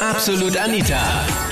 [0.00, 0.96] Absolut Anita.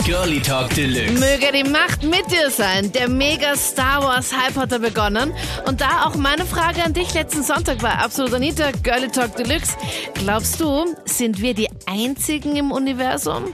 [0.06, 1.12] Girlie Talk Deluxe.
[1.20, 2.90] Möge die Macht mit dir sein.
[2.92, 5.34] Der mega Star Wars Hype hat er begonnen.
[5.66, 9.76] Und da auch meine Frage an dich letzten Sonntag bei Absolut Anita, Girlie Talk Deluxe.
[10.14, 13.52] Glaubst du, sind wir die einzigen im Universum?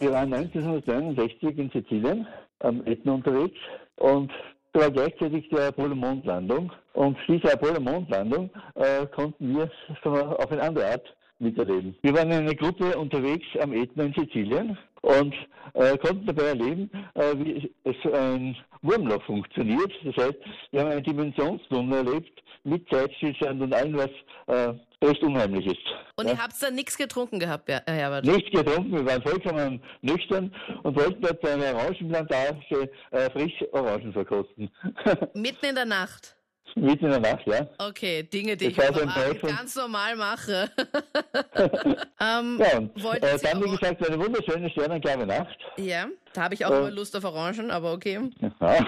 [0.00, 2.26] Wir waren 1969 in Sizilien
[2.58, 3.58] am Etna unterwegs
[3.96, 4.30] und
[4.74, 6.70] da war gleichzeitig die Apollo-Mondlandung.
[6.92, 9.70] Und diese Apollo-Mondlandung äh, konnten wir
[10.04, 11.96] auf eine andere Art miterleben.
[12.02, 15.34] Wir waren in einer Gruppe unterwegs am Ätna in Sizilien und
[15.74, 19.92] äh, konnten dabei erleben, äh, wie es ein Wurmloch funktioniert.
[20.04, 20.38] Das heißt,
[20.70, 24.10] wir haben einen Dimensionstunnel erlebt mit Zeitstillstand und allem, was
[24.46, 25.86] äh, recht unheimlich ist.
[26.16, 26.32] Und ja.
[26.32, 28.26] ihr habt da nichts getrunken gehabt, Herr Herbert?
[28.26, 34.12] Nichts getrunken, wir waren vollkommen nüchtern und wollten dort bei einer Orangenplantage äh, frisch Orangen
[34.12, 34.70] verkosten.
[35.34, 36.36] Mitten in der Nacht?
[36.74, 37.66] Mitten in der Nacht, ja.
[37.78, 38.94] Okay, Dinge, die ich am
[39.42, 40.70] ganz normal mache.
[42.20, 45.58] ähm, ja, und äh, dann, wie gesagt, eine wunderschöne, sternenklare Nacht.
[45.76, 48.30] Ja, da habe ich auch äh, immer Lust auf Orangen, aber okay.
[48.40, 48.52] Ja,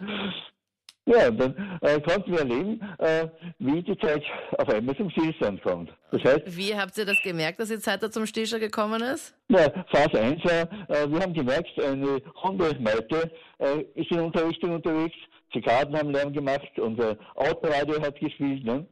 [1.10, 4.22] ja und dann äh, konnten wir erleben, äh, wie die Zeit
[4.58, 5.90] auf einmal zum Stillstand kommt.
[6.10, 9.34] Das heißt, wie habt ihr das gemerkt, dass die Zeit da zum Stillstand gekommen ist?
[9.48, 10.66] Ja, Phase 1, äh,
[11.08, 15.16] wir haben gemerkt, eine Hundemeute äh, ist in unserer Richtung unterwegs,
[15.52, 18.64] Zikaden haben Lärm gemacht, unser Autoradio hat gespielt.
[18.64, 18.86] Ne?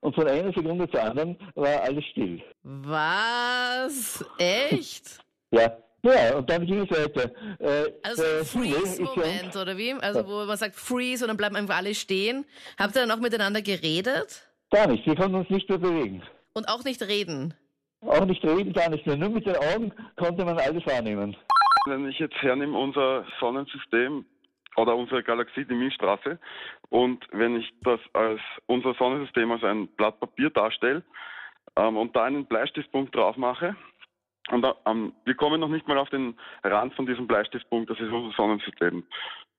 [0.00, 2.42] Und von einer Sekunde zur anderen war alles still.
[2.62, 4.24] Was?
[4.38, 5.18] Echt?
[5.50, 5.76] ja.
[6.02, 7.30] Ja, und dann ging es weiter.
[7.60, 9.92] Äh, also ein Freeze-Moment, oder wie?
[9.92, 12.44] Also wo man sagt Freeze und dann bleiben einfach alle stehen.
[12.76, 14.48] Habt ihr dann auch miteinander geredet?
[14.70, 16.22] Gar nicht, wir konnten uns nicht mehr bewegen.
[16.54, 17.54] Und auch nicht reden?
[18.00, 19.16] Auch nicht reden, gar nicht mehr.
[19.16, 21.36] Nur mit den Augen konnte man alles wahrnehmen.
[21.86, 24.24] Wenn ich jetzt hernehme, unser Sonnensystem
[24.76, 26.38] oder unsere Galaxie, die Milchstraße.
[26.88, 31.02] Und wenn ich das als unser Sonnensystem als ein Blatt Papier darstelle
[31.76, 33.76] ähm, und da einen Bleistiftpunkt drauf mache,
[34.50, 38.10] und ähm, wir kommen noch nicht mal auf den Rand von diesem Bleistiftpunkt, das ist
[38.10, 39.04] unser Sonnensystem.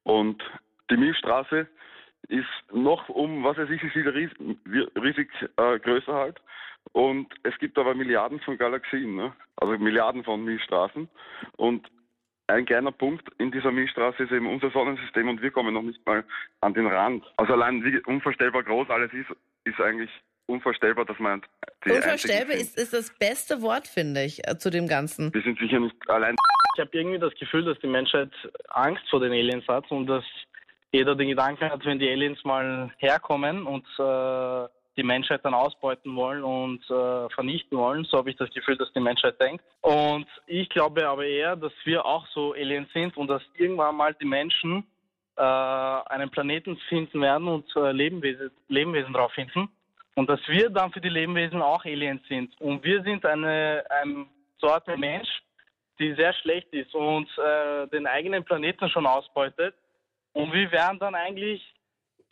[0.04, 0.44] Und
[0.92, 1.68] die Milchstraße
[2.28, 4.38] ist noch um, was weiß ich, wie viel riesig,
[4.96, 6.42] riesig äh, größer halt.
[6.92, 9.34] Und es gibt aber Milliarden von Galaxien, ne?
[9.56, 11.08] also Milliarden von Milchstraßen.
[11.58, 11.90] Und
[12.48, 16.06] ein kleiner Punkt in dieser Milchstraße ist eben unser Sonnensystem und wir kommen noch nicht
[16.06, 16.26] mal
[16.60, 17.26] an den Rand.
[17.38, 19.30] Also allein wie unvorstellbar groß alles ist,
[19.64, 20.12] ist eigentlich
[20.48, 21.42] unvorstellbar, dass man
[21.86, 25.34] die Unvorstellbar ist, ist das beste Wort, finde ich, äh, zu dem Ganzen.
[25.34, 26.36] Wir sind sicher nicht allein.
[26.76, 28.32] Ich habe irgendwie das Gefühl, dass die Menschheit
[28.70, 30.24] Angst vor den Aliens hat und dass
[30.92, 36.16] jeder den Gedanken hat, wenn die Aliens mal herkommen und äh, die Menschheit dann ausbeuten
[36.16, 38.06] wollen und äh, vernichten wollen.
[38.06, 39.64] So habe ich das Gefühl, dass die Menschheit denkt.
[39.82, 44.14] Und ich glaube aber eher, dass wir auch so Aliens sind und dass irgendwann mal
[44.14, 44.86] die Menschen
[45.36, 49.70] äh, einen Planeten finden werden und äh, Lebewesen, Lebewesen drauf finden.
[50.16, 52.60] Und dass wir dann für die Lebewesen auch Aliens sind.
[52.62, 54.28] Und wir sind eine, eine
[54.60, 55.30] Sorte Mensch,
[56.00, 59.76] die sehr schlecht ist und äh, den eigenen Planeten schon ausbeutet.
[60.34, 61.62] Und wir werden dann eigentlich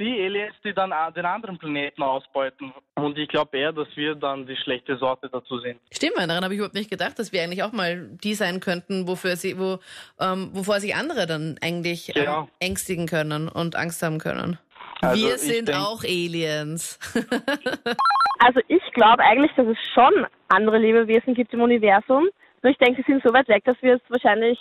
[0.02, 2.74] die Aliens, die dann den anderen Planeten ausbeuten.
[2.96, 5.80] Und ich glaube eher, dass wir dann die schlechte Sorte dazu sind.
[5.92, 9.08] Stimmt, daran habe ich überhaupt nicht gedacht, dass wir eigentlich auch mal die sein könnten,
[9.08, 9.80] wofür sie, wo,
[10.20, 12.50] ähm, wovor sich andere dann eigentlich ähm, genau.
[12.60, 14.58] ängstigen können und Angst haben können.
[15.02, 17.00] Also wir sind denk, auch Aliens.
[18.40, 22.30] also ich glaube eigentlich, dass es schon andere Lebewesen gibt im Universum.
[22.62, 24.60] Nur ich denke, sie sind so weit weg, dass wir es wahrscheinlich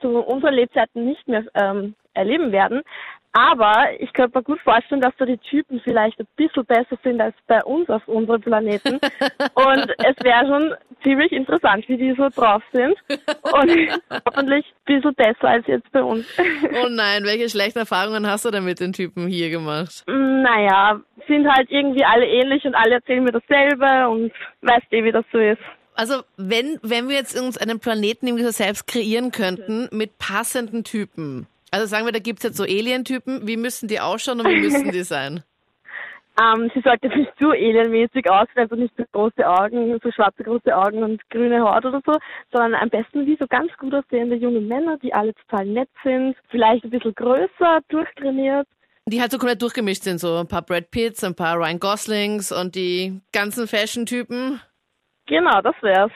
[0.00, 2.82] zu unseren Lebzeiten nicht mehr ähm, erleben werden.
[3.32, 7.20] Aber ich könnte mir gut vorstellen, dass da die Typen vielleicht ein bisschen besser sind
[7.20, 8.94] als bei uns auf unserem Planeten.
[9.54, 12.96] Und es wäre schon ziemlich interessant, wie die so drauf sind.
[13.42, 13.70] Und
[14.26, 16.26] hoffentlich ein bisschen besser als jetzt bei uns.
[16.82, 20.04] Oh nein, welche schlechten Erfahrungen hast du denn mit den Typen hier gemacht?
[20.06, 24.32] Naja, sind halt irgendwie alle ähnlich und alle erzählen mir dasselbe und
[24.62, 25.60] weißt eh, wie das so ist.
[25.94, 30.84] Also wenn, wenn wir jetzt uns einen Planeten irgendwie so selbst kreieren könnten mit passenden
[30.84, 33.46] Typen, also sagen wir, da gibt es jetzt so Alien-Typen.
[33.46, 35.42] Wie müssen die ausschauen und wie müssen die sein?
[36.40, 40.74] Ähm, sie sollte nicht zu alienmäßig aussehen, also nicht so große Augen, so schwarze große
[40.74, 42.14] Augen und grüne Haut oder so,
[42.52, 46.36] sondern am besten wie so ganz gut aussehende junge Männer, die alle total nett sind,
[46.48, 48.66] vielleicht ein bisschen größer, durchtrainiert.
[49.06, 52.52] Die halt so komplett durchgemischt sind, so ein paar Brad Pitts, ein paar Ryan Goslings
[52.52, 54.60] und die ganzen Fashion-Typen.
[55.26, 56.12] Genau, das wär's.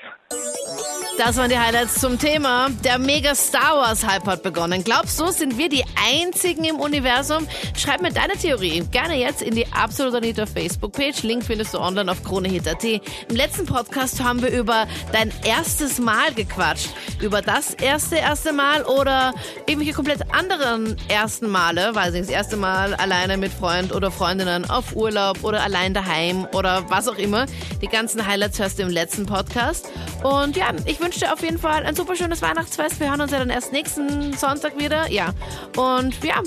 [1.19, 2.71] Das waren die Highlights zum Thema.
[2.83, 4.83] Der Mega Star Wars Hype hat begonnen.
[4.83, 7.47] Glaubst du, sind wir die einzigen im Universum?
[7.77, 11.23] Schreib mir deine Theorie gerne jetzt in die Absolut Anita Facebook Page.
[11.23, 12.83] Link findest du online auf kronehit.at.
[12.83, 16.89] Im letzten Podcast haben wir über dein erstes Mal gequatscht.
[17.21, 19.35] Über das erste, erste Mal oder
[19.67, 21.95] irgendwelche komplett anderen ersten Male.
[21.95, 26.49] Weiß nicht, das erste Mal alleine mit Freund oder Freundinnen auf Urlaub oder allein daheim
[26.55, 27.45] oder was auch immer.
[27.83, 29.91] Die ganzen Highlights hörst du im letzten Podcast.
[30.23, 33.01] Und ja, ich wünsche dir auf jeden Fall ein super schönes Weihnachtsfest.
[33.01, 35.11] Wir hören uns ja dann erst nächsten Sonntag wieder.
[35.11, 35.35] Ja.
[35.77, 36.43] Und ja,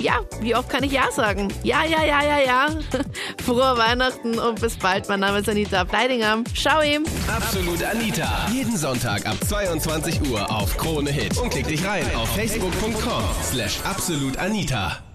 [0.00, 1.48] ja, wie oft kann ich Ja sagen?
[1.62, 2.68] Ja, ja, ja, ja, ja.
[3.44, 5.08] Frohe Weihnachten und bis bald.
[5.08, 6.42] Mein Name ist Anita Pleidinger.
[6.54, 7.04] Ciao ihm.
[7.28, 8.48] Absolut Anita.
[8.52, 11.38] Jeden Sonntag ab 22 Uhr auf Krone Hit.
[11.38, 15.13] Und klick dich rein auf facebook.com slash absolutanita.